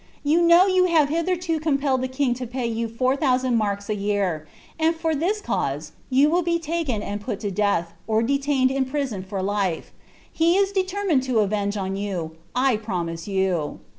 Tou 0.25 0.41
know 0.41 0.65
you 0.65 0.85
have 0.85 1.09
hitherto 1.09 1.59
compelled 1.59 2.01
(he 2.01 2.07
king 2.07 2.33
to 2.33 2.47
pay 2.47 2.67
yoB 2.67 2.89
four 2.89 3.15
iliousand 3.17 3.53
marks 3.55 3.87
a 3.87 3.93
year, 3.93 4.47
and 4.79 4.95
for 4.95 5.13
this 5.13 5.41
cause 5.41 5.91
you 6.09 6.27
will 6.27 6.41
be 6.41 6.57
taken 6.57 7.03
and 7.03 7.21
put 7.21 7.39
to 7.41 7.51
death, 7.51 7.93
or 8.07 8.23
detained 8.23 8.71
in 8.71 8.83
prison 8.85 9.21
for 9.21 9.43
life. 9.43 9.91
He 10.33 10.55
is 10.57 10.73
deierniineil 10.73 11.29
lo 11.33 11.45
bt 11.45 11.45
avenged 11.45 11.77
on 11.77 11.95
yon, 11.95 12.31
I 12.55 12.77
promise 12.77 13.27
you." 13.27 13.79